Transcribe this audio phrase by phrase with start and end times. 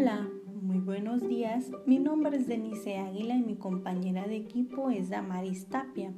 [0.00, 0.28] Hola,
[0.62, 1.72] muy buenos días.
[1.84, 6.14] Mi nombre es Denise Águila y mi compañera de equipo es Damaris Tapia.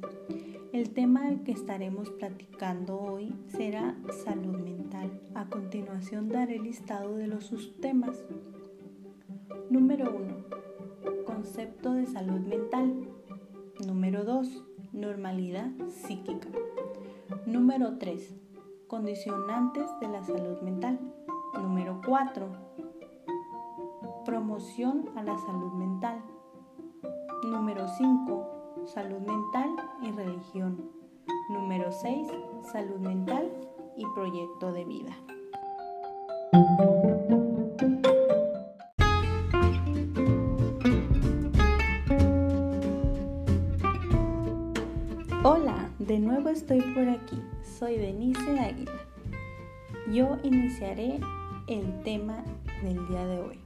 [0.71, 5.19] El tema del que estaremos platicando hoy será salud mental.
[5.33, 8.23] A continuación daré el listado de los subtemas.
[9.71, 11.25] Número 1.
[11.25, 13.09] Concepto de salud mental.
[13.87, 14.63] Número 2.
[14.93, 16.49] Normalidad psíquica.
[17.47, 18.35] Número 3.
[18.85, 20.99] Condicionantes de la salud mental.
[21.55, 22.70] Número 4
[24.61, 26.21] A la salud mental.
[27.43, 28.83] Número 5.
[28.85, 30.87] Salud mental y religión.
[31.49, 32.27] Número 6.
[32.71, 33.51] Salud mental
[33.97, 35.17] y proyecto de vida.
[45.43, 47.41] Hola, de nuevo estoy por aquí.
[47.63, 48.91] Soy Denise Águila.
[50.11, 51.19] Yo iniciaré
[51.65, 52.43] el tema
[52.83, 53.60] del día de hoy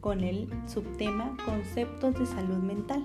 [0.00, 3.04] con el subtema Conceptos de Salud Mental.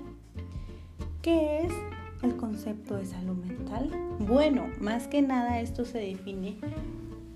[1.22, 1.74] ¿Qué es
[2.22, 3.90] el concepto de salud mental?
[4.20, 6.58] Bueno, más que nada esto se define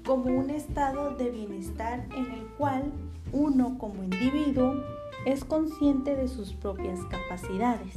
[0.05, 2.91] como un estado de bienestar en el cual
[3.31, 4.75] uno como individuo
[5.25, 7.95] es consciente de sus propias capacidades.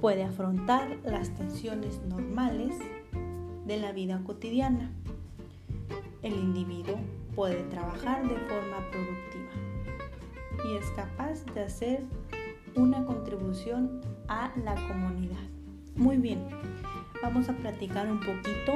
[0.00, 2.74] Puede afrontar las tensiones normales
[3.66, 4.90] de la vida cotidiana.
[6.22, 6.96] El individuo
[7.34, 9.65] puede trabajar de forma productiva
[10.64, 12.04] y es capaz de hacer
[12.74, 15.42] una contribución a la comunidad.
[15.96, 16.46] Muy bien,
[17.22, 18.72] vamos a platicar un poquito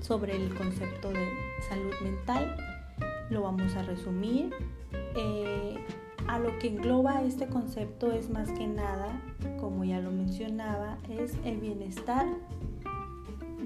[0.00, 1.28] sobre el concepto de
[1.68, 2.56] salud mental.
[3.30, 4.54] Lo vamos a resumir.
[5.14, 5.78] Eh,
[6.28, 9.20] a lo que engloba este concepto es más que nada,
[9.60, 12.26] como ya lo mencionaba, es el bienestar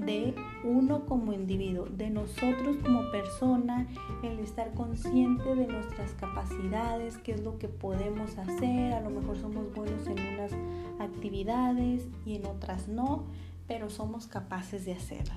[0.05, 0.35] de
[0.67, 3.87] uno como individuo, de nosotros como persona,
[4.23, 9.39] el estar consciente de nuestras capacidades, qué es lo que podemos hacer, a lo mejor
[9.39, 10.53] somos buenos en unas
[10.99, 13.25] actividades y en otras no,
[13.69, 15.37] pero somos capaces de hacerla.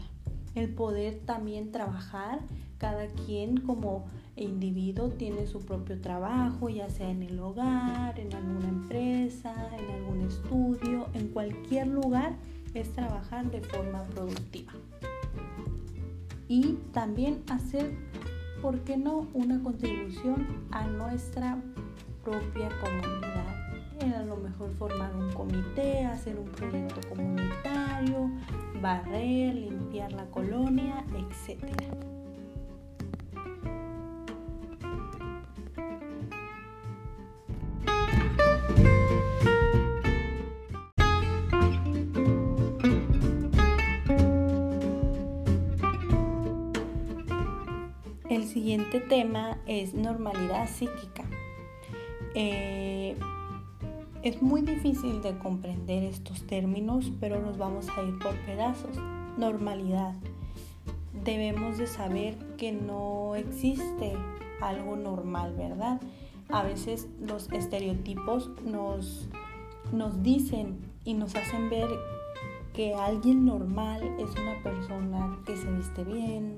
[0.56, 2.40] El poder también trabajar,
[2.80, 8.68] cada quien como individuo tiene su propio trabajo, ya sea en el hogar, en alguna
[8.68, 12.36] empresa, en algún estudio, en cualquier lugar
[12.74, 14.74] es trabajar de forma productiva.
[16.50, 17.96] Y también hacer,
[18.62, 21.62] ¿por qué no?, una contribución a nuestra
[22.26, 23.56] propia comunidad.
[24.16, 28.32] a lo mejor formar un comité, hacer un proyecto comunitario,
[28.82, 32.09] barrer, limpiar la colonia, etcétera.
[48.40, 51.26] El siguiente tema es normalidad psíquica.
[52.36, 53.18] Eh,
[54.24, 58.96] es muy difícil de comprender estos términos, pero nos vamos a ir por pedazos.
[59.38, 60.14] Normalidad.
[61.26, 64.14] Debemos de saber que no existe
[64.62, 66.00] algo normal, ¿verdad?
[66.48, 69.28] A veces los estereotipos nos,
[69.92, 71.90] nos dicen y nos hacen ver
[72.74, 76.58] que alguien normal es una persona que se viste bien,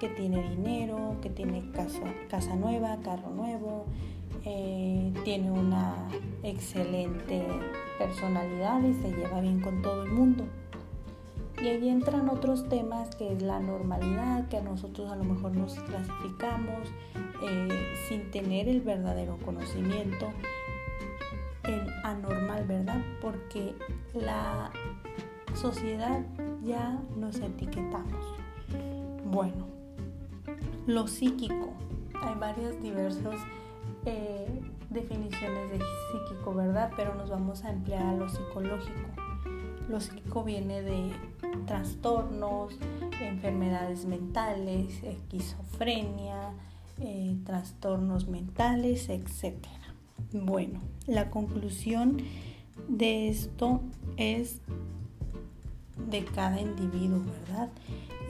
[0.00, 3.84] que tiene dinero, que tiene casa, casa nueva, carro nuevo,
[4.44, 5.94] eh, tiene una
[6.42, 7.46] excelente
[7.98, 10.44] personalidad y se lleva bien con todo el mundo.
[11.62, 15.54] Y ahí entran otros temas que es la normalidad, que a nosotros a lo mejor
[15.54, 16.88] nos clasificamos
[17.42, 17.68] eh,
[18.08, 20.30] sin tener el verdadero conocimiento,
[21.64, 23.02] el anormal, ¿verdad?
[23.20, 23.74] Porque
[24.14, 24.70] la
[25.52, 26.22] sociedad
[26.64, 28.24] ya nos etiquetamos.
[29.26, 29.79] Bueno,
[30.86, 31.72] lo psíquico.
[32.22, 33.36] Hay varias diversas
[34.04, 34.60] eh,
[34.90, 36.92] definiciones de psíquico, ¿verdad?
[36.96, 39.08] Pero nos vamos a emplear a lo psicológico.
[39.88, 41.12] Lo psíquico viene de
[41.66, 42.78] trastornos,
[43.20, 46.52] enfermedades mentales, esquizofrenia,
[46.98, 49.66] eh, trastornos mentales, etc.
[50.32, 52.18] Bueno, la conclusión
[52.88, 53.80] de esto
[54.16, 54.60] es
[56.08, 57.68] de cada individuo, ¿verdad?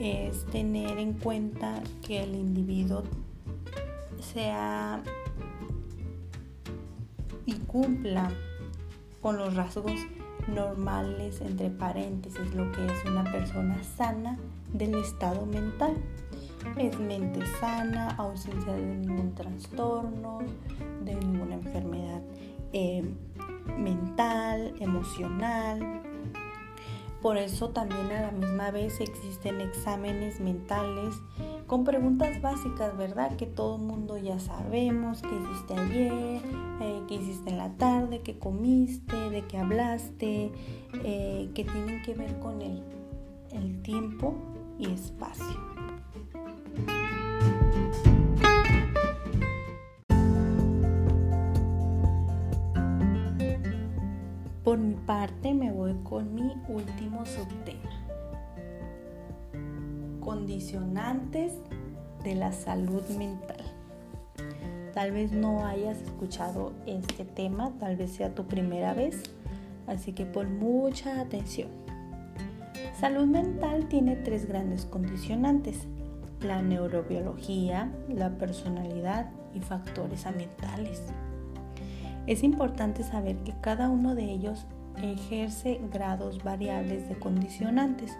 [0.01, 3.03] Es tener en cuenta que el individuo
[4.19, 5.03] sea
[7.45, 8.31] y cumpla
[9.21, 9.99] con los rasgos
[10.47, 14.39] normales, entre paréntesis, lo que es una persona sana
[14.73, 15.95] del estado mental.
[16.77, 20.39] Es mente sana, ausencia de ningún trastorno,
[21.05, 22.21] de ninguna enfermedad
[22.73, 23.03] eh,
[23.77, 26.01] mental, emocional,
[27.21, 31.15] Por eso también a la misma vez existen exámenes mentales
[31.67, 33.35] con preguntas básicas, ¿verdad?
[33.35, 36.41] Que todo el mundo ya sabemos, qué hiciste ayer,
[36.81, 40.51] eh, qué hiciste en la tarde, qué comiste, de qué hablaste,
[41.03, 42.83] eh, que tienen que ver con el,
[43.51, 44.33] el tiempo
[44.79, 45.71] y espacio.
[56.03, 57.89] Con mi último subtema.
[60.19, 61.53] Condicionantes
[62.23, 63.63] de la salud mental.
[64.93, 69.23] Tal vez no hayas escuchado este tema, tal vez sea tu primera vez,
[69.87, 71.69] así que pon mucha atención.
[72.99, 75.87] Salud mental tiene tres grandes condicionantes,
[76.41, 81.01] la neurobiología, la personalidad y factores ambientales.
[82.27, 84.65] Es importante saber que cada uno de ellos
[85.01, 88.17] ejerce grados variables de condicionantes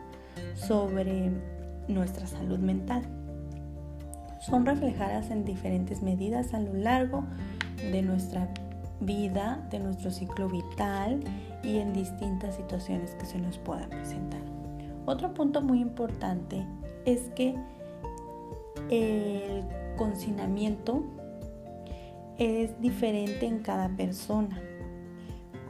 [0.56, 1.32] sobre
[1.88, 3.04] nuestra salud mental.
[4.40, 7.24] Son reflejadas en diferentes medidas a lo largo
[7.92, 8.50] de nuestra
[9.00, 11.20] vida, de nuestro ciclo vital
[11.64, 14.42] y en distintas situaciones que se nos puedan presentar.
[15.06, 16.66] Otro punto muy importante
[17.06, 17.56] es que
[18.90, 19.64] el
[19.98, 21.04] confinamiento
[22.38, 24.62] es diferente en cada persona.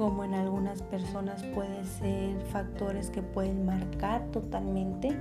[0.01, 5.15] Como en algunas personas puede ser factores que pueden marcar totalmente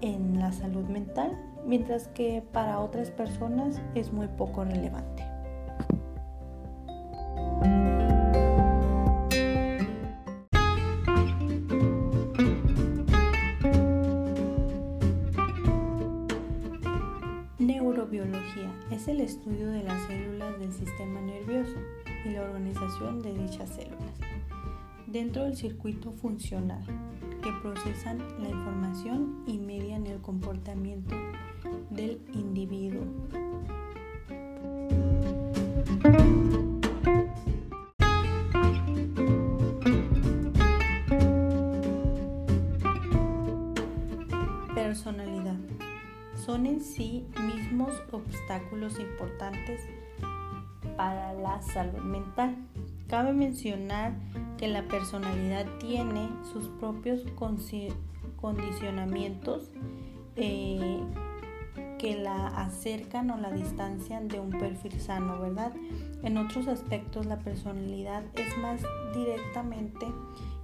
[0.00, 1.36] en la salud mental,
[1.66, 5.22] mientras que para otras personas es muy poco relevante.
[17.58, 21.76] Neurobiología es el estudio de las células del sistema nervioso
[22.24, 24.18] y la organización de dichas células
[25.06, 26.84] dentro del circuito funcional
[27.42, 31.16] que procesan la información y median el comportamiento
[31.90, 33.02] del individuo.
[44.74, 45.56] Personalidad
[46.36, 49.80] son en sí mismos obstáculos importantes
[50.96, 52.56] para la salud mental.
[53.08, 54.12] Cabe mencionar
[54.56, 57.24] que la personalidad tiene sus propios
[58.36, 59.70] condicionamientos
[60.36, 61.00] eh,
[61.98, 65.72] que la acercan o la distancian de un perfil sano, ¿verdad?
[66.22, 68.80] En otros aspectos la personalidad es más
[69.14, 70.06] directamente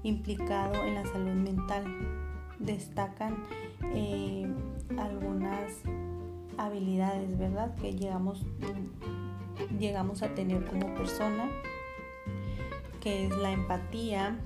[0.02, 1.84] implicado en la salud mental.
[2.58, 3.36] Destacan
[3.92, 4.46] eh,
[4.98, 5.72] algunas
[6.56, 7.74] habilidades, ¿verdad?
[7.74, 8.44] Que llegamos,
[9.78, 11.48] llegamos a tener como persona,
[13.00, 14.38] que es la empatía,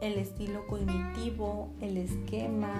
[0.00, 2.72] el estilo cognitivo, el esquema,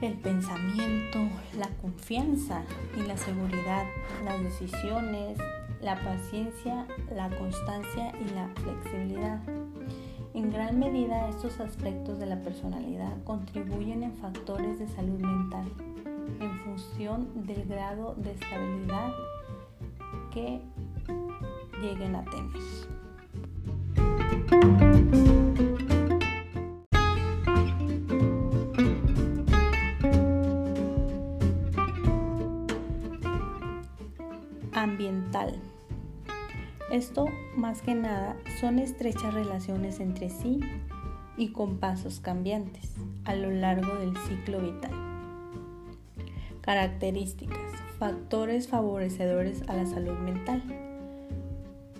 [0.00, 1.18] el pensamiento,
[1.56, 2.64] la confianza
[2.96, 3.84] y la seguridad,
[4.24, 5.38] las decisiones,
[5.80, 9.40] la paciencia, la constancia y la flexibilidad.
[10.34, 15.66] En gran medida estos aspectos de la personalidad contribuyen en factores de salud mental
[16.40, 19.12] en función del grado de estabilidad
[20.32, 20.60] que
[21.80, 22.62] lleguen a tener.
[34.72, 35.60] Ambiental.
[36.90, 37.26] Esto,
[37.56, 40.60] más que nada, son estrechas relaciones entre sí
[41.36, 45.07] y con pasos cambiantes a lo largo del ciclo vital.
[46.68, 47.72] Características.
[47.98, 50.62] Factores favorecedores a la salud mental.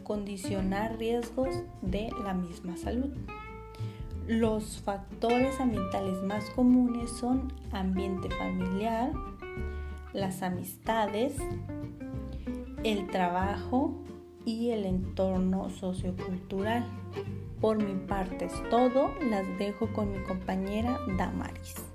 [0.02, 3.08] Condicionar riesgos de la misma salud.
[4.26, 9.10] Los factores ambientales más comunes son ambiente familiar,
[10.12, 11.38] las amistades,
[12.84, 13.94] el trabajo,
[14.44, 16.84] y el entorno sociocultural.
[17.58, 21.87] Por mi parte es todo, las dejo con mi compañera Damaris.